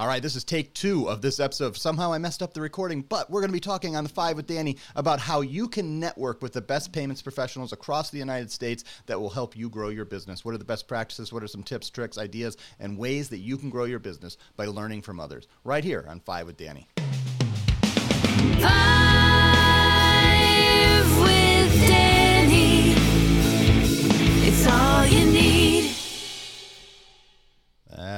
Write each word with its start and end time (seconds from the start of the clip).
All 0.00 0.06
right, 0.06 0.22
this 0.22 0.34
is 0.34 0.44
take 0.44 0.72
two 0.72 1.10
of 1.10 1.20
this 1.20 1.38
episode. 1.38 1.76
Somehow 1.76 2.10
I 2.10 2.16
messed 2.16 2.42
up 2.42 2.54
the 2.54 2.62
recording, 2.62 3.02
but 3.02 3.28
we're 3.28 3.42
going 3.42 3.50
to 3.50 3.52
be 3.52 3.60
talking 3.60 3.96
on 3.96 4.04
the 4.04 4.08
Five 4.08 4.34
with 4.34 4.46
Danny 4.46 4.78
about 4.96 5.20
how 5.20 5.42
you 5.42 5.68
can 5.68 6.00
network 6.00 6.40
with 6.40 6.54
the 6.54 6.62
best 6.62 6.90
payments 6.90 7.20
professionals 7.20 7.74
across 7.74 8.08
the 8.08 8.16
United 8.16 8.50
States 8.50 8.82
that 9.04 9.20
will 9.20 9.28
help 9.28 9.54
you 9.54 9.68
grow 9.68 9.90
your 9.90 10.06
business. 10.06 10.42
What 10.42 10.54
are 10.54 10.58
the 10.58 10.64
best 10.64 10.88
practices? 10.88 11.34
What 11.34 11.42
are 11.42 11.48
some 11.48 11.62
tips, 11.62 11.90
tricks, 11.90 12.16
ideas, 12.16 12.56
and 12.78 12.96
ways 12.96 13.28
that 13.28 13.40
you 13.40 13.58
can 13.58 13.68
grow 13.68 13.84
your 13.84 13.98
business 13.98 14.38
by 14.56 14.64
learning 14.64 15.02
from 15.02 15.20
others? 15.20 15.46
Right 15.64 15.84
here 15.84 16.06
on 16.08 16.20
Five 16.20 16.46
with 16.46 16.56
Danny. 16.56 16.88
Five 18.58 19.19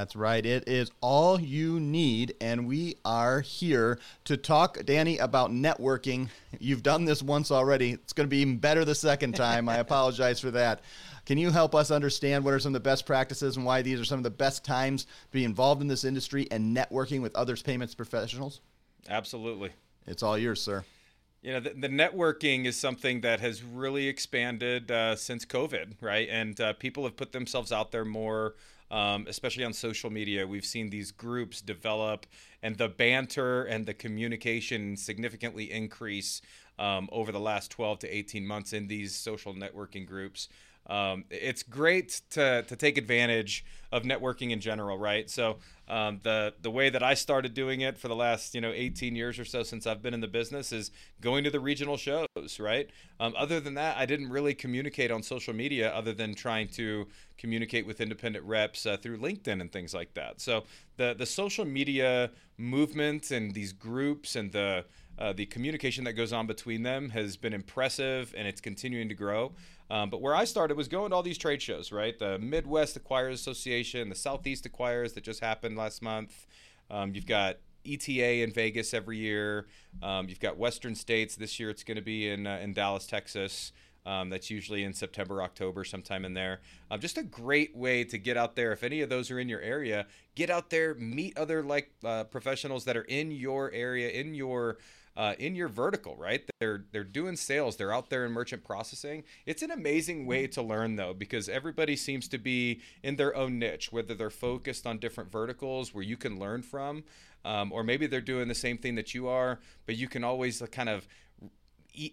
That's 0.03 0.17
right. 0.17 0.45
It 0.45 0.67
is 0.67 0.91
all 1.01 1.41
you 1.41 1.79
need. 1.79 2.35
And 2.41 2.67
we 2.67 2.97
are 3.05 3.41
here 3.41 4.01
to 4.25 4.37
talk, 4.37 4.85
Danny, 4.85 5.19
about 5.19 5.53
networking. 5.53 6.29
You've 6.59 6.83
done 6.83 7.05
this 7.05 7.23
once 7.23 7.53
already. 7.53 7.93
It's 7.93 8.13
going 8.13 8.27
to 8.27 8.29
be 8.29 8.39
even 8.39 8.59
better 8.59 8.85
the 8.85 8.97
second 8.97 9.37
time. 9.37 9.69
I 9.69 9.77
apologize 9.79 10.41
for 10.41 10.51
that. 10.51 10.81
Can 11.25 11.39
you 11.39 11.53
help 11.53 11.77
us 11.77 11.93
understand 11.93 12.45
what 12.45 12.53
are 12.53 12.59
some 12.59 12.71
of 12.71 12.83
the 12.83 12.89
best 12.91 13.07
practices 13.07 13.57
and 13.57 13.65
why 13.65 13.81
these 13.81 14.01
are 14.01 14.05
some 14.05 14.19
of 14.19 14.25
the 14.25 14.31
best 14.31 14.65
times 14.65 15.05
to 15.05 15.31
be 15.31 15.45
involved 15.45 15.83
in 15.83 15.87
this 15.87 16.03
industry 16.03 16.49
and 16.51 16.77
networking 16.77 17.23
with 17.23 17.37
others 17.37 17.63
payments 17.63 17.95
professionals? 17.95 18.61
Absolutely. 19.09 19.71
It's 20.09 20.25
all 20.25 20.37
yours, 20.37 20.61
sir. 20.61 20.85
You 21.43 21.53
know, 21.53 21.61
the, 21.61 21.71
the 21.71 21.89
networking 21.89 22.67
is 22.67 22.75
something 22.75 23.21
that 23.21 23.39
has 23.39 23.63
really 23.63 24.09
expanded 24.09 24.91
uh, 24.91 25.15
since 25.15 25.45
COVID, 25.45 25.95
right? 26.01 26.27
And 26.29 26.61
uh, 26.61 26.73
people 26.73 27.05
have 27.05 27.17
put 27.17 27.31
themselves 27.31 27.71
out 27.71 27.93
there 27.93 28.05
more, 28.05 28.55
um, 28.93 29.27
especially 29.29 29.65
on 29.65 29.73
social 29.73 30.11
media. 30.11 30.47
We've 30.47 30.65
seen 30.65 30.91
these 30.91 31.11
groups 31.11 31.63
develop 31.63 32.27
and 32.63 32.77
the 32.77 32.89
banter 32.89 33.65
and 33.65 33.87
the 33.87 33.95
communication 33.95 34.97
significantly 34.97 35.73
increase 35.73 36.43
um, 36.79 37.09
over 37.13 37.33
the 37.33 37.41
last 37.41 37.71
12 37.71 38.01
to 38.01 38.17
18 38.17 38.47
months 38.47 38.73
in 38.73 38.89
these 38.89 39.15
social 39.15 39.55
networking 39.55 40.07
groups. 40.07 40.49
Um, 40.89 41.25
it's 41.31 41.63
great 41.63 42.23
to, 42.31 42.65
to 42.67 42.77
take 42.77 42.99
advantage 42.99 43.65
of 43.93 44.03
networking 44.03 44.51
in 44.51 44.61
general, 44.61 44.99
right? 44.99 45.31
So 45.31 45.59
um, 45.87 46.21
the 46.23 46.55
the 46.63 46.71
way 46.71 46.91
that 46.91 47.03
I 47.03 47.15
started 47.15 47.55
doing 47.55 47.83
it 47.83 47.99
for 47.99 48.09
the 48.09 48.17
last 48.17 48.55
you 48.55 48.61
know 48.61 48.73
18 48.73 49.15
years 49.15 49.39
or 49.39 49.45
so 49.45 49.63
since 49.63 49.87
I've 49.87 50.03
been 50.03 50.15
in 50.15 50.21
the 50.21 50.29
business 50.29 50.73
is 50.73 50.91
going 51.21 51.45
to 51.45 51.51
the 51.51 51.61
regional 51.61 51.97
shows, 51.97 52.59
right? 52.59 52.89
Um, 53.21 53.35
other 53.37 53.61
than 53.61 53.75
that, 53.75 53.97
I 53.97 54.07
didn't 54.07 54.31
really 54.31 54.55
communicate 54.55 55.11
on 55.11 55.23
social 55.23 55.55
media 55.55 55.93
other 55.93 56.13
than 56.13 56.35
trying 56.35 56.69
to 56.69 57.07
communicate 57.37 57.87
with 57.87 58.01
independent 58.01 58.45
reps 58.45 58.87
uh, 58.87 58.97
through 58.97 59.19
LinkedIn 59.19 59.61
and 59.61 59.71
things 59.71 59.93
like 59.93 60.15
that. 60.15 60.41
So 60.41 60.65
the 60.97 61.15
the 61.17 61.27
social 61.27 61.65
media 61.65 62.31
movement 62.57 63.31
and 63.31 63.53
these 63.55 63.73
groups 63.73 64.35
and 64.35 64.51
the 64.51 64.85
uh, 65.19 65.33
the 65.33 65.47
communication 65.47 66.05
that 66.05 66.15
goes 66.15 66.33
on 66.33 66.47
between 66.47 66.83
them 66.83 67.11
has 67.11 67.37
been 67.37 67.53
impressive 67.53 68.35
and 68.37 68.49
it's 68.49 68.61
continuing 68.61 69.09
to 69.09 69.15
grow. 69.15 69.53
Um, 69.91 70.11
but 70.11 70.21
where 70.23 70.35
I 70.35 70.45
started 70.45 70.77
was 70.77 70.89
going 70.89 71.11
to 71.11 71.17
all 71.17 71.23
these 71.23 71.39
trade 71.39 71.61
shows, 71.61 71.93
right? 71.93 72.19
The 72.19 72.39
Midwest 72.39 72.99
Acquirers 73.03 73.35
Association, 73.35 74.09
the 74.09 74.15
Southeast 74.15 74.67
Acquirers 74.71 75.15
that 75.15 75.25
just 75.25 75.41
happened 75.41 75.77
last 75.77 76.03
month. 76.03 76.47
Um, 76.91 77.15
you've 77.15 77.27
got 77.27 77.59
ETA 77.85 78.43
in 78.43 78.53
Vegas 78.53 78.95
every 78.95 79.19
year. 79.19 79.67
Um, 80.03 80.29
you've 80.29 80.41
got 80.41 80.57
Western 80.57 80.95
States. 80.95 81.37
This 81.37 81.61
year 81.61 81.69
it's 81.69 81.85
going 81.85 81.97
to 81.97 82.03
be 82.03 82.29
in, 82.29 82.47
uh, 82.47 82.59
in 82.63 82.73
Dallas, 82.73 83.07
Texas. 83.07 83.73
Um, 84.05 84.31
that's 84.31 84.51
usually 84.51 84.83
in 84.83 84.95
September, 84.95 85.43
October, 85.43 85.85
sometime 85.85 86.25
in 86.25 86.35
there. 86.35 86.61
Um, 86.91 86.99
just 86.99 87.19
a 87.19 87.23
great 87.23 87.77
way 87.77 88.03
to 88.05 88.19
get 88.19 88.37
out 88.37 88.57
there. 88.57 88.73
If 88.73 88.83
any 88.83 89.01
of 89.01 89.09
those 89.09 89.31
are 89.31 89.39
in 89.39 89.49
your 89.49 89.61
area, 89.61 90.07
get 90.35 90.51
out 90.51 90.71
there, 90.71 90.95
meet 90.97 91.39
other 91.39 91.63
like 91.63 91.93
uh, 92.05 92.25
professionals 92.25 92.85
that 92.87 92.97
are 92.97 93.03
in 93.05 93.31
your 93.31 93.71
area, 93.71 94.09
in 94.09 94.35
your 94.35 94.79
uh, 95.17 95.35
in 95.39 95.55
your 95.55 95.69
vertical, 95.69 96.17
right? 96.17 96.43
They're 96.61 96.85
they're 96.93 97.05
doing 97.05 97.37
sales. 97.37 97.77
They're 97.77 97.93
out 97.93 98.11
there 98.11 98.25
in 98.25 98.33
merchant 98.33 98.65
processing. 98.65 99.25
It's 99.47 99.63
an 99.63 99.71
amazing 99.71 100.27
way 100.27 100.47
to 100.49 100.63
learn 100.63 100.97
though, 100.97 101.15
because 101.15 101.49
everybody 101.49 101.97
seems 101.97 102.29
to 102.29 102.39
be 102.39 102.81
in 103.03 103.17
their 103.17 103.35
own 103.37 103.59
niche, 103.59 103.93
whether 103.93 104.15
they're 104.15 104.31
focused 104.31 104.87
on 104.87 104.99
different 104.99 105.31
verticals 105.31 105.95
where 105.95 106.05
you 106.05 106.17
can 106.17 106.39
learn 106.39 106.63
from, 106.63 107.05
um, 107.45 107.73
or 107.73 107.83
maybe 107.85 108.07
they're 108.07 108.21
doing 108.21 108.49
the 108.49 108.55
same 108.55 108.79
thing 108.79 108.95
that 108.95 109.15
you 109.15 109.29
are, 109.29 109.61
but 109.87 109.97
you 109.97 110.09
can 110.09 110.25
always 110.25 110.63
kind 110.73 110.89
of 110.89 111.07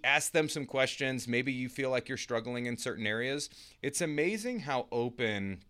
ask 0.03 0.33
them 0.33 0.49
some 0.49 0.65
questions. 0.65 1.27
Maybe 1.27 1.53
you 1.53 1.69
feel 1.69 1.89
like 1.89 2.09
you're 2.09 2.17
struggling 2.17 2.65
in 2.65 2.77
certain 2.77 3.07
areas. 3.07 3.49
It's 3.81 4.01
amazing 4.01 4.59
how 4.59 4.87
open 4.91 5.63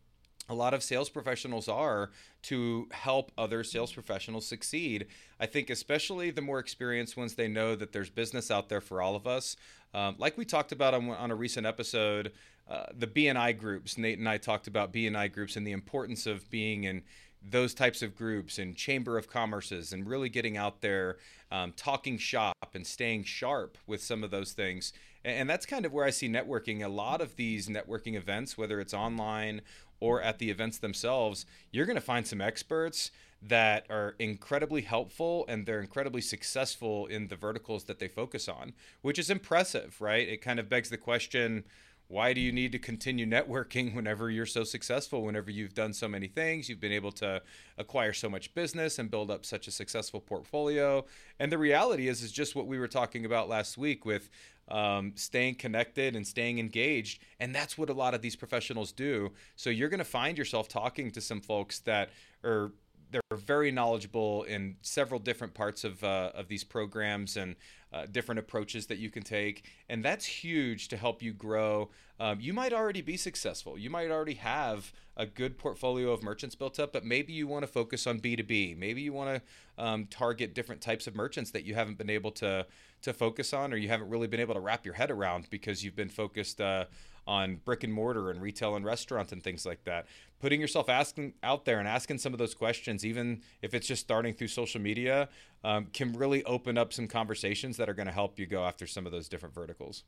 a 0.49 0.53
lot 0.53 0.73
of 0.73 0.83
sales 0.83 1.09
professionals 1.09 1.67
are 1.67 2.09
to 2.43 2.87
help 2.91 3.31
other 3.37 3.63
sales 3.63 3.91
professionals 3.91 4.45
succeed. 4.45 5.07
I 5.39 5.45
think, 5.45 5.69
especially 5.69 6.31
the 6.31 6.41
more 6.41 6.59
experienced 6.59 7.15
ones, 7.15 7.35
they 7.35 7.47
know 7.47 7.75
that 7.75 7.93
there's 7.93 8.09
business 8.09 8.49
out 8.49 8.69
there 8.69 8.81
for 8.81 9.01
all 9.01 9.15
of 9.15 9.27
us. 9.27 9.55
Um, 9.93 10.15
like 10.17 10.37
we 10.37 10.45
talked 10.45 10.71
about 10.71 10.93
on, 10.93 11.09
on 11.09 11.31
a 11.31 11.35
recent 11.35 11.65
episode, 11.65 12.31
uh, 12.69 12.85
the 12.97 13.07
BNI 13.07 13.57
groups. 13.57 13.97
Nate 13.97 14.19
and 14.19 14.29
I 14.29 14.37
talked 14.37 14.67
about 14.67 14.93
BNI 14.93 15.31
groups 15.31 15.55
and 15.55 15.65
the 15.65 15.71
importance 15.71 16.25
of 16.25 16.49
being 16.49 16.83
in 16.83 17.03
those 17.41 17.73
types 17.73 18.01
of 18.01 18.15
groups 18.15 18.59
and 18.59 18.75
chamber 18.75 19.17
of 19.17 19.29
commerces 19.29 19.93
and 19.93 20.07
really 20.07 20.29
getting 20.29 20.57
out 20.57 20.81
there 20.81 21.17
um, 21.51 21.73
talking 21.75 22.17
shop 22.17 22.55
and 22.73 22.85
staying 22.85 23.23
sharp 23.23 23.77
with 23.87 24.01
some 24.01 24.23
of 24.23 24.31
those 24.31 24.51
things 24.51 24.93
and 25.23 25.49
that's 25.49 25.65
kind 25.65 25.85
of 25.85 25.93
where 25.93 26.05
i 26.05 26.09
see 26.09 26.27
networking 26.27 26.83
a 26.83 26.89
lot 26.89 27.21
of 27.21 27.35
these 27.37 27.67
networking 27.67 28.15
events 28.15 28.57
whether 28.57 28.79
it's 28.79 28.93
online 28.93 29.61
or 29.99 30.21
at 30.21 30.39
the 30.39 30.49
events 30.49 30.77
themselves, 30.77 31.45
you're 31.71 31.85
going 31.85 31.95
to 31.95 32.01
find 32.01 32.25
some 32.25 32.41
experts 32.41 33.11
that 33.41 33.85
are 33.89 34.15
incredibly 34.19 34.81
helpful 34.81 35.45
and 35.47 35.65
they're 35.65 35.79
incredibly 35.79 36.21
successful 36.21 37.05
in 37.07 37.27
the 37.27 37.35
verticals 37.35 37.85
that 37.85 37.99
they 37.99 38.07
focus 38.07 38.49
on, 38.49 38.73
which 39.01 39.17
is 39.17 39.29
impressive, 39.29 39.99
right? 40.01 40.27
It 40.27 40.41
kind 40.41 40.59
of 40.59 40.69
begs 40.69 40.89
the 40.89 40.97
question 40.97 41.63
why 42.09 42.33
do 42.33 42.41
you 42.41 42.51
need 42.51 42.73
to 42.73 42.79
continue 42.79 43.25
networking 43.25 43.95
whenever 43.95 44.29
you're 44.29 44.45
so 44.45 44.63
successful 44.63 45.23
whenever 45.23 45.49
you've 45.49 45.73
done 45.73 45.93
so 45.93 46.07
many 46.07 46.27
things 46.27 46.67
you've 46.67 46.81
been 46.81 46.91
able 46.91 47.11
to 47.11 47.41
acquire 47.77 48.11
so 48.11 48.29
much 48.29 48.53
business 48.53 48.99
and 48.99 49.09
build 49.09 49.31
up 49.31 49.45
such 49.45 49.67
a 49.67 49.71
successful 49.71 50.19
portfolio 50.19 51.05
and 51.39 51.51
the 51.51 51.57
reality 51.57 52.07
is 52.07 52.21
is 52.21 52.31
just 52.31 52.55
what 52.55 52.67
we 52.67 52.77
were 52.77 52.87
talking 52.87 53.25
about 53.25 53.47
last 53.47 53.77
week 53.77 54.05
with 54.05 54.29
um, 54.69 55.13
staying 55.15 55.55
connected 55.55 56.15
and 56.15 56.25
staying 56.25 56.59
engaged. 56.59 57.21
And 57.39 57.53
that's 57.53 57.77
what 57.77 57.89
a 57.89 57.93
lot 57.93 58.13
of 58.13 58.21
these 58.21 58.35
professionals 58.35 58.91
do. 58.91 59.31
So 59.55 59.69
you're 59.69 59.89
going 59.89 59.99
to 59.99 60.05
find 60.05 60.37
yourself 60.37 60.67
talking 60.67 61.11
to 61.11 61.21
some 61.21 61.41
folks 61.41 61.79
that 61.81 62.09
are 62.43 62.71
they're 63.11 63.21
very 63.37 63.71
knowledgeable 63.71 64.43
in 64.43 64.75
several 64.81 65.19
different 65.19 65.53
parts 65.53 65.83
of 65.83 66.03
uh, 66.03 66.31
of 66.35 66.47
these 66.47 66.63
programs 66.63 67.37
and 67.37 67.55
uh, 67.91 68.05
different 68.11 68.39
approaches 68.39 68.85
that 68.87 68.97
you 68.97 69.09
can 69.09 69.23
take, 69.23 69.65
and 69.89 70.05
that's 70.05 70.25
huge 70.25 70.87
to 70.89 70.97
help 70.97 71.21
you 71.21 71.33
grow. 71.33 71.89
Um, 72.19 72.39
you 72.39 72.53
might 72.53 72.73
already 72.73 73.01
be 73.01 73.17
successful. 73.17 73.77
You 73.77 73.89
might 73.89 74.11
already 74.11 74.35
have 74.35 74.91
a 75.17 75.25
good 75.25 75.57
portfolio 75.57 76.11
of 76.11 76.21
merchants 76.21 76.55
built 76.55 76.79
up, 76.79 76.93
but 76.93 77.03
maybe 77.03 77.33
you 77.33 77.47
want 77.47 77.63
to 77.63 77.67
focus 77.67 78.05
on 78.07 78.19
B 78.19 78.35
two 78.35 78.43
B. 78.43 78.75
Maybe 78.77 79.01
you 79.01 79.13
want 79.13 79.41
to 79.41 79.83
um, 79.83 80.05
target 80.05 80.53
different 80.53 80.81
types 80.81 81.07
of 81.07 81.15
merchants 81.15 81.51
that 81.51 81.63
you 81.63 81.75
haven't 81.75 81.97
been 81.97 82.09
able 82.09 82.31
to 82.31 82.65
to 83.01 83.13
focus 83.13 83.53
on, 83.53 83.73
or 83.73 83.77
you 83.77 83.87
haven't 83.87 84.09
really 84.09 84.27
been 84.27 84.41
able 84.41 84.53
to 84.53 84.59
wrap 84.59 84.85
your 84.85 84.95
head 84.95 85.09
around 85.09 85.49
because 85.49 85.83
you've 85.83 85.95
been 85.95 86.09
focused 86.09 86.59
uh, 86.59 86.85
on 87.29 87.57
brick 87.57 87.83
and 87.83 87.93
mortar 87.93 88.31
and 88.31 88.41
retail 88.41 88.75
and 88.75 88.83
restaurant 88.83 89.31
and 89.31 89.43
things 89.43 89.63
like 89.63 89.83
that. 89.83 90.07
Putting 90.41 90.59
yourself 90.59 90.89
asking 90.89 91.33
out 91.43 91.63
there 91.63 91.77
and 91.77 91.87
asking 91.87 92.17
some 92.17 92.33
of 92.33 92.39
those 92.39 92.55
questions, 92.55 93.05
even 93.05 93.43
if 93.61 93.75
it's 93.75 93.85
just 93.85 94.01
starting 94.01 94.33
through 94.33 94.47
social 94.47 94.81
media, 94.81 95.29
um, 95.63 95.85
can 95.93 96.11
really 96.13 96.43
open 96.45 96.75
up 96.75 96.91
some 96.91 97.07
conversations 97.07 97.77
that 97.77 97.87
are 97.87 97.93
going 97.93 98.07
to 98.07 98.11
help 98.11 98.39
you 98.39 98.47
go 98.47 98.65
after 98.65 98.87
some 98.87 99.05
of 99.05 99.11
those 99.11 99.29
different 99.29 99.53
verticals. 99.53 100.03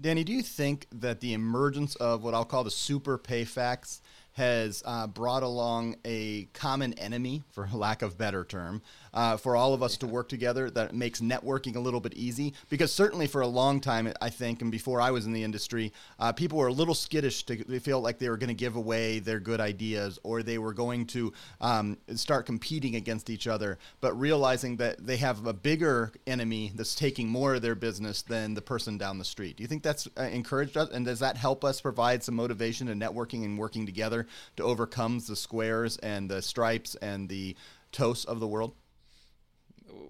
Danny, 0.00 0.24
do 0.24 0.32
you 0.32 0.42
think 0.42 0.86
that 0.92 1.20
the 1.20 1.34
emergence 1.34 1.94
of 1.96 2.22
what 2.22 2.32
I'll 2.32 2.44
call 2.44 2.64
the 2.64 2.70
super 2.70 3.18
PayFacs 3.18 4.00
has 4.40 4.82
uh, 4.86 5.06
brought 5.06 5.42
along 5.42 5.96
a 6.06 6.44
common 6.54 6.94
enemy, 6.94 7.42
for 7.50 7.68
lack 7.74 8.00
of 8.00 8.16
better 8.16 8.42
term, 8.42 8.80
uh, 9.12 9.36
for 9.36 9.54
all 9.54 9.74
of 9.74 9.82
us 9.82 9.98
to 9.98 10.06
work 10.06 10.30
together 10.30 10.70
that 10.70 10.94
makes 10.94 11.20
networking 11.20 11.76
a 11.76 11.78
little 11.78 12.00
bit 12.00 12.14
easy. 12.14 12.54
Because 12.70 12.90
certainly 12.90 13.26
for 13.26 13.42
a 13.42 13.46
long 13.46 13.80
time, 13.80 14.10
I 14.22 14.30
think, 14.30 14.62
and 14.62 14.72
before 14.72 14.98
I 14.98 15.10
was 15.10 15.26
in 15.26 15.34
the 15.34 15.44
industry, 15.44 15.92
uh, 16.18 16.32
people 16.32 16.58
were 16.58 16.68
a 16.68 16.72
little 16.72 16.94
skittish 16.94 17.44
to 17.44 17.56
they 17.64 17.78
feel 17.78 18.00
like 18.00 18.18
they 18.18 18.30
were 18.30 18.38
going 18.38 18.48
to 18.48 18.54
give 18.54 18.76
away 18.76 19.18
their 19.18 19.40
good 19.40 19.60
ideas 19.60 20.18
or 20.22 20.42
they 20.42 20.56
were 20.56 20.72
going 20.72 21.06
to 21.08 21.34
um, 21.60 21.98
start 22.14 22.46
competing 22.46 22.96
against 22.96 23.28
each 23.28 23.46
other. 23.46 23.78
But 24.00 24.18
realizing 24.18 24.78
that 24.78 25.04
they 25.06 25.18
have 25.18 25.46
a 25.46 25.52
bigger 25.52 26.12
enemy 26.26 26.72
that's 26.74 26.94
taking 26.94 27.28
more 27.28 27.56
of 27.56 27.62
their 27.62 27.74
business 27.74 28.22
than 28.22 28.54
the 28.54 28.62
person 28.62 28.96
down 28.96 29.18
the 29.18 29.24
street. 29.26 29.58
Do 29.58 29.62
you 29.62 29.68
think 29.68 29.82
that's 29.82 30.08
uh, 30.18 30.22
encouraged 30.22 30.78
us? 30.78 30.88
And 30.88 31.04
does 31.04 31.18
that 31.18 31.36
help 31.36 31.62
us 31.62 31.82
provide 31.82 32.22
some 32.22 32.36
motivation 32.36 32.88
and 32.88 33.02
networking 33.02 33.44
and 33.44 33.58
working 33.58 33.84
together 33.84 34.26
to 34.56 34.62
overcome 34.62 35.20
the 35.26 35.36
squares 35.36 35.96
and 35.98 36.30
the 36.30 36.42
stripes 36.42 36.94
and 36.96 37.28
the 37.28 37.56
toasts 37.92 38.24
of 38.24 38.40
the 38.40 38.46
world? 38.48 38.74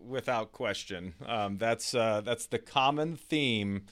without 0.06 0.52
question. 0.52 1.14
Um, 1.26 1.56
that's 1.56 1.94
uh, 1.94 2.20
that's 2.22 2.46
the 2.46 2.58
common 2.58 3.16
theme 3.16 3.82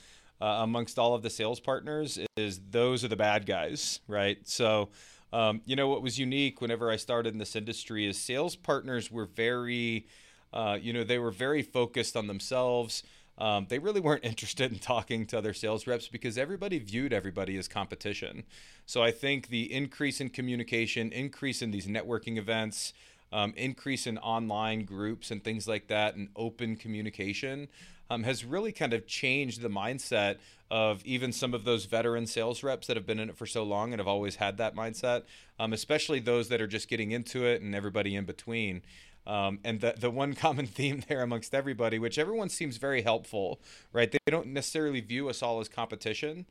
uh, 0.40 0.60
amongst 0.62 0.98
all 0.98 1.14
of 1.14 1.22
the 1.22 1.30
sales 1.30 1.60
partners 1.60 2.19
is 2.36 2.60
those 2.70 3.04
are 3.04 3.08
the 3.08 3.16
bad 3.16 3.46
guys, 3.46 4.00
right? 4.08 4.38
So 4.48 4.90
Um, 5.32 5.60
you 5.66 5.76
know 5.76 5.88
what 5.88 6.02
was 6.02 6.19
unique 6.19 6.60
whenever 6.62 6.90
I 6.90 6.96
started 6.96 7.32
in 7.34 7.38
this 7.38 7.54
industry 7.54 8.06
is 8.06 8.19
sales 8.19 8.56
partners 8.56 9.10
were 9.10 9.26
very, 9.26 10.06
uh, 10.54 10.78
you 10.80 10.92
know, 10.92 11.04
they 11.04 11.19
were 11.19 11.30
very 11.30 11.62
focused 11.62 12.16
on 12.16 12.26
themselves. 12.28 13.02
Um, 13.38 13.67
they 13.69 13.79
really 13.79 14.00
weren't 14.00 14.25
interested 14.32 14.73
in 14.73 14.79
talking 14.79 15.26
to 15.26 15.38
other 15.38 15.55
sales 15.55 15.87
reps 15.87 16.08
because 16.08 16.37
everybody 16.37 16.79
viewed 16.79 17.12
everybody 17.12 17.56
as 17.56 17.69
competition. 17.69 18.44
So 18.87 19.02
I 19.02 19.11
think 19.11 19.49
the 19.49 19.73
increase 19.73 20.20
in 20.20 20.31
communication, 20.31 21.12
increase 21.12 21.62
in 21.62 21.70
these 21.70 21.87
networking 21.87 22.37
events, 22.37 22.93
um, 23.32 23.55
increase 23.56 24.06
in 24.06 24.19
online 24.19 24.85
groups 24.85 25.31
and 25.31 25.43
things 25.43 25.69
like 25.69 25.88
that, 25.88 26.14
and 26.17 26.29
open 26.35 26.76
communication 26.76 27.69
um, 28.11 28.23
has 28.23 28.44
really 28.44 28.73
kind 28.73 28.93
of 28.93 29.06
changed 29.06 29.61
the 29.61 29.69
mindset 29.69 30.37
of 30.70 31.05
even 31.05 31.32
some 31.32 31.55
of 31.55 31.64
those 31.64 31.87
veteran 31.87 32.26
sales 32.26 32.62
reps 32.62 32.87
that 32.87 32.96
have 32.96 33.06
been 33.06 33.19
in 33.19 33.31
it 33.31 33.37
for 33.37 33.46
so 33.46 33.62
long 33.62 33.93
and 33.93 34.00
have 34.00 34.08
always 34.08 34.37
had 34.37 34.58
that 34.58 34.75
mindset, 34.75 35.23
um, 35.58 35.73
especially 35.73 36.20
those 36.20 36.49
that 36.49 36.61
are 36.61 36.67
just 36.67 36.88
getting 36.88 37.11
into 37.11 37.46
it 37.46 37.62
and 37.62 37.75
everybody 37.75 38.14
in 38.14 38.25
between. 38.25 38.82
Um, 39.28 39.60
and 39.62 39.80
the, 39.80 39.94
the 39.96 40.10
one 40.10 40.34
common 40.46 40.66
theme 40.66 41.04
there 41.06 41.22
amongst 41.22 41.54
everybody, 41.54 41.98
which 41.98 42.19
everyone 42.19 42.48
seems 42.48 42.78
very 42.78 43.02
helpful, 43.02 43.60
right? 43.92 44.10
They 44.10 44.19
don't 44.30 44.48
necessarily 44.48 45.00
view 45.00 45.28
us 45.28 45.42
all 45.42 45.60
as 45.60 45.69
competition, 45.69 46.46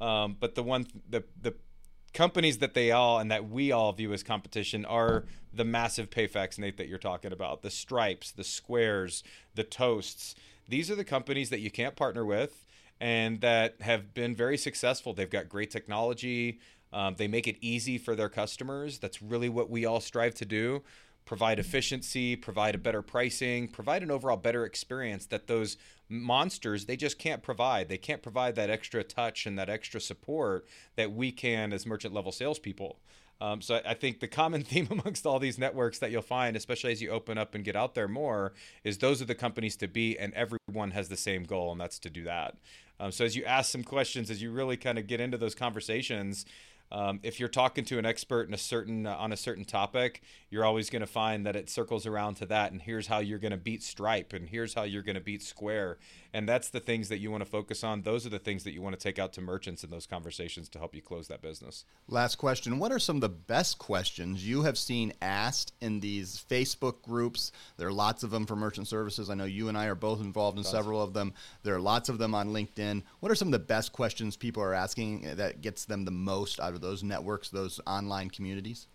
um, 0.00 0.36
but 0.38 0.54
the 0.54 0.62
one 0.62 0.86
the 1.08 1.24
the 1.40 1.54
companies 2.14 2.58
that 2.58 2.74
they 2.74 2.90
all 2.90 3.18
and 3.18 3.30
that 3.30 3.48
we 3.48 3.72
all 3.72 3.92
view 3.92 4.12
as 4.12 4.22
competition 4.22 4.84
are 4.84 5.24
the 5.52 5.64
massive 5.64 6.10
PayFacs 6.10 6.58
nate 6.58 6.76
that 6.76 6.88
you're 6.88 6.98
talking 6.98 7.32
about. 7.32 7.62
The 7.62 7.70
stripes 7.70 8.30
the 8.30 8.44
squares 8.44 9.24
the 9.54 9.64
toasts. 9.64 10.34
These 10.68 10.90
are 10.90 10.94
the 10.94 11.04
companies 11.04 11.48
that 11.50 11.60
you 11.60 11.70
can't 11.70 11.96
partner 11.96 12.24
with 12.24 12.64
and 13.00 13.40
that 13.40 13.80
have 13.80 14.12
been 14.12 14.34
very 14.34 14.58
successful. 14.58 15.14
They've 15.14 15.30
got 15.30 15.48
great 15.48 15.70
technology. 15.70 16.58
Um, 16.92 17.14
they 17.16 17.28
make 17.28 17.46
it 17.46 17.56
easy 17.60 17.98
for 17.98 18.14
their 18.14 18.28
customers. 18.28 18.98
That's 18.98 19.22
really 19.22 19.48
what 19.48 19.70
we 19.70 19.84
all 19.84 20.00
strive 20.00 20.34
to 20.36 20.44
do 20.44 20.82
provide 21.28 21.58
efficiency, 21.58 22.34
provide 22.34 22.74
a 22.74 22.78
better 22.78 23.02
pricing, 23.02 23.68
provide 23.68 24.02
an 24.02 24.10
overall 24.10 24.38
better 24.38 24.64
experience 24.64 25.26
that 25.26 25.46
those 25.46 25.76
monsters 26.08 26.86
they 26.86 26.96
just 26.96 27.18
can't 27.18 27.42
provide. 27.42 27.90
They 27.90 27.98
can't 27.98 28.22
provide 28.22 28.54
that 28.54 28.70
extra 28.70 29.04
touch 29.04 29.44
and 29.44 29.58
that 29.58 29.68
extra 29.68 30.00
support 30.00 30.66
that 30.96 31.12
we 31.12 31.30
can 31.30 31.74
as 31.74 31.84
merchant 31.84 32.14
level 32.14 32.32
salespeople. 32.32 32.98
Um, 33.42 33.60
so 33.60 33.78
I 33.84 33.92
think 33.92 34.20
the 34.20 34.26
common 34.26 34.62
theme 34.64 34.88
amongst 34.90 35.26
all 35.26 35.38
these 35.38 35.58
networks 35.58 35.98
that 35.98 36.10
you'll 36.10 36.22
find, 36.22 36.56
especially 36.56 36.92
as 36.92 37.02
you 37.02 37.10
open 37.10 37.36
up 37.36 37.54
and 37.54 37.62
get 37.62 37.76
out 37.76 37.94
there 37.94 38.08
more, 38.08 38.54
is 38.82 38.96
those 38.96 39.20
are 39.20 39.26
the 39.26 39.34
companies 39.34 39.76
to 39.76 39.86
be, 39.86 40.18
and 40.18 40.32
everyone 40.32 40.92
has 40.92 41.10
the 41.10 41.16
same 41.16 41.44
goal, 41.44 41.70
and 41.70 41.78
that's 41.78 41.98
to 41.98 42.10
do 42.10 42.24
that. 42.24 42.56
Um, 42.98 43.12
so 43.12 43.26
as 43.26 43.36
you 43.36 43.44
ask 43.44 43.70
some 43.70 43.84
questions, 43.84 44.30
as 44.30 44.40
you 44.40 44.50
really 44.50 44.78
kind 44.78 44.98
of 44.98 45.06
get 45.06 45.20
into 45.20 45.36
those 45.36 45.54
conversations, 45.54 46.46
um, 46.90 47.20
if 47.22 47.38
you're 47.38 47.48
talking 47.48 47.84
to 47.86 47.98
an 47.98 48.06
expert 48.06 48.48
in 48.48 48.54
a 48.54 48.58
certain 48.58 49.06
uh, 49.06 49.14
on 49.14 49.32
a 49.32 49.36
certain 49.36 49.64
topic, 49.64 50.22
you're 50.50 50.64
always 50.64 50.88
going 50.88 51.00
to 51.00 51.06
find 51.06 51.44
that 51.46 51.56
it 51.56 51.68
circles 51.68 52.06
around 52.06 52.36
to 52.36 52.46
that. 52.46 52.72
And 52.72 52.80
here's 52.80 53.06
how 53.06 53.18
you're 53.18 53.38
going 53.38 53.52
to 53.52 53.58
beat 53.58 53.82
Stripe, 53.82 54.32
and 54.32 54.48
here's 54.48 54.74
how 54.74 54.84
you're 54.84 55.02
going 55.02 55.14
to 55.14 55.20
beat 55.20 55.42
Square, 55.42 55.98
and 56.32 56.48
that's 56.48 56.70
the 56.70 56.80
things 56.80 57.08
that 57.08 57.18
you 57.18 57.30
want 57.30 57.44
to 57.44 57.50
focus 57.50 57.84
on. 57.84 58.02
Those 58.02 58.24
are 58.26 58.30
the 58.30 58.38
things 58.38 58.64
that 58.64 58.72
you 58.72 58.80
want 58.80 58.98
to 58.98 59.02
take 59.02 59.18
out 59.18 59.32
to 59.34 59.40
merchants 59.40 59.84
in 59.84 59.90
those 59.90 60.06
conversations 60.06 60.68
to 60.70 60.78
help 60.78 60.94
you 60.94 61.02
close 61.02 61.28
that 61.28 61.42
business. 61.42 61.84
Last 62.06 62.36
question: 62.36 62.78
What 62.78 62.92
are 62.92 62.98
some 62.98 63.16
of 63.16 63.22
the 63.22 63.28
best 63.28 63.78
questions 63.78 64.46
you 64.46 64.62
have 64.62 64.78
seen 64.78 65.12
asked 65.20 65.74
in 65.80 66.00
these 66.00 66.42
Facebook 66.50 67.02
groups? 67.02 67.52
There 67.76 67.88
are 67.88 67.92
lots 67.92 68.22
of 68.22 68.30
them 68.30 68.46
for 68.46 68.56
merchant 68.56 68.88
services. 68.88 69.28
I 69.28 69.34
know 69.34 69.44
you 69.44 69.68
and 69.68 69.76
I 69.76 69.86
are 69.86 69.94
both 69.94 70.20
involved 70.20 70.56
in 70.56 70.64
several 70.64 71.02
of 71.02 71.12
them. 71.12 71.34
There 71.62 71.74
are 71.74 71.80
lots 71.80 72.08
of 72.08 72.18
them 72.18 72.34
on 72.34 72.48
LinkedIn. 72.48 73.02
What 73.20 73.30
are 73.30 73.34
some 73.34 73.48
of 73.48 73.52
the 73.52 73.58
best 73.58 73.92
questions 73.92 74.36
people 74.36 74.62
are 74.62 74.74
asking 74.74 75.36
that 75.36 75.60
gets 75.60 75.84
them 75.84 76.04
the 76.04 76.10
most 76.10 76.60
out 76.60 76.74
of 76.74 76.77
those 76.78 77.02
networks, 77.02 77.50
those 77.50 77.80
online 77.86 78.30
communities? 78.30 78.88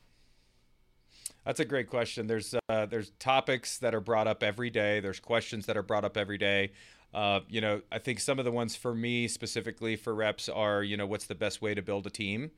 That's 1.45 1.59
a 1.59 1.65
great 1.65 1.89
question. 1.89 2.27
There's 2.27 2.55
uh, 2.69 2.85
there's 2.85 3.11
topics 3.19 3.77
that 3.79 3.93
are 3.93 3.99
brought 3.99 4.27
up 4.27 4.43
every 4.43 4.69
day. 4.69 4.99
There's 4.99 5.19
questions 5.19 5.65
that 5.65 5.75
are 5.75 5.83
brought 5.83 6.05
up 6.05 6.17
every 6.17 6.37
day. 6.37 6.71
Uh, 7.13 7.41
you 7.47 7.61
know, 7.61 7.81
I 7.91 7.99
think 7.99 8.19
some 8.19 8.39
of 8.39 8.45
the 8.45 8.51
ones 8.51 8.75
for 8.75 8.95
me 8.95 9.27
specifically 9.27 9.95
for 9.95 10.15
reps 10.15 10.49
are, 10.49 10.83
you 10.83 10.97
know, 10.97 11.05
what's 11.05 11.27
the 11.27 11.35
best 11.35 11.61
way 11.61 11.75
to 11.75 11.81
build 11.81 12.07
a 12.07 12.09
team? 12.09 12.51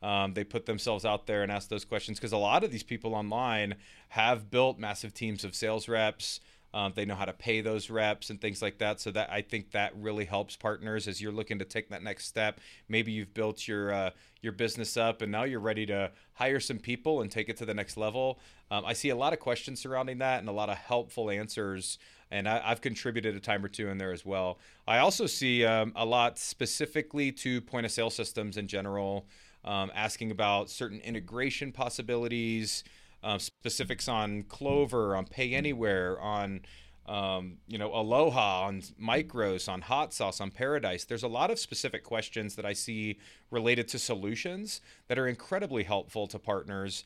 Um, 0.00 0.34
they 0.34 0.44
put 0.44 0.66
themselves 0.66 1.04
out 1.04 1.26
there 1.26 1.42
and 1.42 1.50
ask 1.50 1.68
those 1.68 1.84
questions 1.84 2.18
because 2.18 2.32
a 2.32 2.38
lot 2.38 2.62
of 2.64 2.70
these 2.70 2.84
people 2.84 3.14
online 3.14 3.74
have 4.10 4.50
built 4.50 4.78
massive 4.78 5.12
teams 5.12 5.44
of 5.44 5.54
sales 5.54 5.88
reps, 5.88 6.40
um, 6.74 6.92
they 6.94 7.04
know 7.04 7.14
how 7.14 7.24
to 7.24 7.32
pay 7.32 7.60
those 7.60 7.88
reps 7.88 8.30
and 8.30 8.40
things 8.40 8.60
like 8.60 8.78
that. 8.78 9.00
So 9.00 9.10
that 9.12 9.30
I 9.30 9.42
think 9.42 9.70
that 9.72 9.92
really 9.96 10.24
helps 10.24 10.56
partners 10.56 11.08
as 11.08 11.20
you're 11.20 11.32
looking 11.32 11.58
to 11.58 11.64
take 11.64 11.88
that 11.90 12.02
next 12.02 12.26
step. 12.26 12.60
Maybe 12.88 13.12
you've 13.12 13.32
built 13.32 13.66
your 13.66 13.92
uh, 13.92 14.10
your 14.42 14.52
business 14.52 14.96
up 14.96 15.22
and 15.22 15.32
now 15.32 15.44
you're 15.44 15.60
ready 15.60 15.86
to 15.86 16.10
hire 16.34 16.60
some 16.60 16.78
people 16.78 17.22
and 17.22 17.30
take 17.30 17.48
it 17.48 17.56
to 17.58 17.66
the 17.66 17.74
next 17.74 17.96
level. 17.96 18.38
Um, 18.70 18.84
I 18.84 18.92
see 18.92 19.08
a 19.08 19.16
lot 19.16 19.32
of 19.32 19.40
questions 19.40 19.80
surrounding 19.80 20.18
that 20.18 20.40
and 20.40 20.48
a 20.48 20.52
lot 20.52 20.68
of 20.68 20.76
helpful 20.76 21.30
answers. 21.30 21.98
And 22.30 22.46
I, 22.46 22.58
have 22.60 22.82
contributed 22.82 23.34
a 23.34 23.40
time 23.40 23.64
or 23.64 23.68
two 23.68 23.88
in 23.88 23.96
there 23.96 24.12
as 24.12 24.24
well. 24.24 24.58
I 24.86 24.98
also 24.98 25.26
see 25.26 25.64
um, 25.64 25.92
a 25.96 26.04
lot 26.04 26.38
specifically 26.38 27.32
to 27.32 27.62
point 27.62 27.86
of 27.86 27.92
sale 27.92 28.10
systems 28.10 28.58
in 28.58 28.68
general, 28.68 29.26
um, 29.64 29.90
asking 29.94 30.30
about 30.30 30.68
certain 30.68 31.00
integration 31.00 31.72
possibilities 31.72 32.84
uh, 33.22 33.38
specifics 33.38 34.08
on 34.08 34.42
Clover, 34.44 35.16
on 35.16 35.26
Pay 35.26 35.54
Anywhere, 35.54 36.20
on 36.20 36.60
um, 37.06 37.56
you 37.66 37.78
know 37.78 37.92
Aloha, 37.92 38.66
on 38.66 38.82
Micros, 39.02 39.68
on 39.68 39.80
Hot 39.82 40.12
Sauce, 40.12 40.40
on 40.40 40.50
Paradise. 40.50 41.04
There's 41.04 41.22
a 41.22 41.28
lot 41.28 41.50
of 41.50 41.58
specific 41.58 42.04
questions 42.04 42.54
that 42.56 42.66
I 42.66 42.74
see 42.74 43.18
related 43.50 43.88
to 43.88 43.98
solutions 43.98 44.80
that 45.08 45.18
are 45.18 45.26
incredibly 45.26 45.84
helpful 45.84 46.26
to 46.28 46.38
partners. 46.38 47.04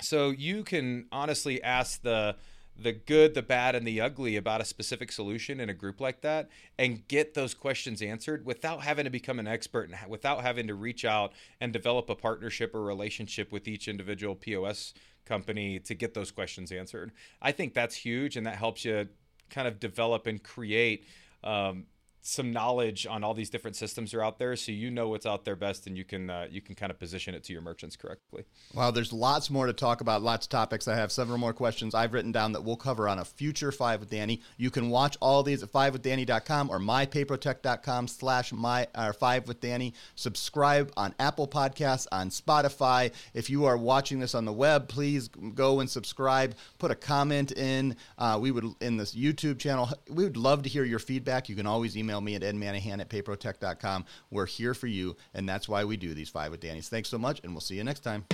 So 0.00 0.30
you 0.30 0.62
can 0.62 1.06
honestly 1.10 1.62
ask 1.62 2.02
the 2.02 2.36
the 2.78 2.92
good, 2.92 3.34
the 3.34 3.42
bad, 3.42 3.74
and 3.74 3.86
the 3.86 4.00
ugly 4.00 4.36
about 4.36 4.60
a 4.60 4.64
specific 4.64 5.10
solution 5.10 5.60
in 5.60 5.70
a 5.70 5.74
group 5.74 6.00
like 6.00 6.20
that 6.20 6.48
and 6.78 7.08
get 7.08 7.34
those 7.34 7.54
questions 7.54 8.02
answered 8.02 8.44
without 8.44 8.82
having 8.82 9.04
to 9.04 9.10
become 9.10 9.38
an 9.38 9.46
expert 9.46 9.88
and 9.88 10.10
without 10.10 10.42
having 10.42 10.66
to 10.66 10.74
reach 10.74 11.04
out 11.04 11.32
and 11.60 11.72
develop 11.72 12.10
a 12.10 12.14
partnership 12.14 12.74
or 12.74 12.82
relationship 12.82 13.50
with 13.50 13.66
each 13.66 13.88
individual 13.88 14.34
POS 14.34 14.92
company 15.26 15.78
to 15.80 15.94
get 15.94 16.14
those 16.14 16.30
questions 16.30 16.72
answered. 16.72 17.12
I 17.42 17.52
think 17.52 17.74
that's 17.74 17.94
huge, 17.94 18.36
and 18.36 18.46
that 18.46 18.56
helps 18.56 18.84
you 18.84 19.08
kind 19.50 19.68
of 19.68 19.78
develop 19.78 20.26
and 20.26 20.42
create 20.42 21.04
um, 21.44 21.84
some 22.26 22.52
knowledge 22.52 23.06
on 23.06 23.22
all 23.22 23.34
these 23.34 23.50
different 23.50 23.76
systems 23.76 24.12
are 24.12 24.20
out 24.22 24.36
there 24.38 24.56
so 24.56 24.72
you 24.72 24.90
know 24.90 25.08
what's 25.08 25.26
out 25.26 25.44
there 25.44 25.54
best 25.54 25.86
and 25.86 25.96
you 25.96 26.04
can 26.04 26.28
uh, 26.28 26.46
you 26.50 26.60
can 26.60 26.74
kind 26.74 26.90
of 26.90 26.98
position 26.98 27.34
it 27.34 27.44
to 27.44 27.52
your 27.52 27.62
merchants 27.62 27.94
correctly. 27.94 28.44
Wow 28.74 28.90
there's 28.90 29.12
lots 29.12 29.48
more 29.48 29.66
to 29.66 29.72
talk 29.72 30.00
about 30.00 30.22
lots 30.22 30.46
of 30.46 30.50
topics. 30.50 30.88
I 30.88 30.96
have 30.96 31.12
several 31.12 31.38
more 31.38 31.52
questions 31.52 31.94
i've 31.94 32.12
written 32.12 32.32
down 32.32 32.52
that 32.52 32.62
we'll 32.62 32.76
cover 32.76 33.08
on 33.08 33.20
a 33.20 33.24
future 33.24 33.70
five 33.70 34.00
with 34.00 34.10
danny. 34.10 34.40
You 34.56 34.70
can 34.70 34.90
watch 34.90 35.16
all 35.20 35.44
these 35.44 35.62
at 35.62 35.70
five 35.70 35.92
with 35.92 36.02
fivewithdanny.com 36.02 36.68
or 36.70 36.80
mypayprotect.com 36.80 38.08
slash 38.08 38.52
my 38.52 38.88
or 38.96 39.12
five 39.12 39.46
with 39.46 39.60
danny. 39.60 39.94
Subscribe 40.16 40.92
on 40.96 41.14
apple 41.20 41.46
podcasts 41.46 42.08
on 42.10 42.30
spotify. 42.30 43.12
If 43.34 43.48
you 43.50 43.66
are 43.66 43.76
watching 43.76 44.18
this 44.18 44.34
on 44.34 44.44
the 44.44 44.52
web 44.52 44.88
please 44.88 45.28
go 45.28 45.78
and 45.78 45.88
subscribe. 45.88 46.56
Put 46.78 46.90
a 46.90 46.96
comment 46.96 47.52
in. 47.52 47.94
Uh, 48.18 48.38
we 48.40 48.50
would 48.50 48.64
in 48.80 48.96
this 48.96 49.14
youtube 49.14 49.60
channel. 49.60 49.88
We 50.10 50.24
would 50.24 50.36
love 50.36 50.64
to 50.64 50.68
hear 50.68 50.82
your 50.82 50.98
feedback. 50.98 51.48
You 51.48 51.54
can 51.54 51.68
always 51.68 51.96
email 51.96 52.15
email 52.16 52.20
me 52.20 52.34
at 52.34 52.42
edmanahan 52.42 53.00
at 53.00 53.08
payprotect.com. 53.08 54.04
We're 54.30 54.46
here 54.46 54.74
for 54.74 54.86
you, 54.86 55.16
and 55.34 55.48
that's 55.48 55.68
why 55.68 55.84
we 55.84 55.96
do 55.96 56.14
these 56.14 56.28
Five 56.28 56.50
with 56.50 56.60
Danny's. 56.60 56.88
Thanks 56.88 57.08
so 57.08 57.18
much, 57.18 57.40
and 57.44 57.52
we'll 57.52 57.60
see 57.60 57.76
you 57.76 57.84
next 57.84 58.00
time. 58.00 58.24